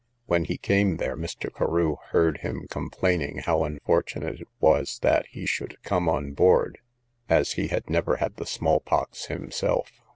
When 0.25 0.45
he 0.45 0.57
came 0.57 0.97
there, 0.97 1.15
Mr. 1.15 1.53
Carew 1.55 1.97
heard 2.09 2.39
him 2.39 2.65
complaining 2.71 3.37
how 3.45 3.63
unfortunate 3.63 4.41
it 4.41 4.47
was 4.59 4.97
that 5.03 5.27
he 5.27 5.45
should 5.45 5.77
come 5.83 6.09
on 6.09 6.31
board, 6.33 6.79
as 7.29 7.51
he 7.51 7.67
had 7.67 7.87
never 7.87 8.15
had 8.15 8.37
the 8.37 8.47
small 8.47 8.79
pox 8.79 9.25
himself. 9.27 9.91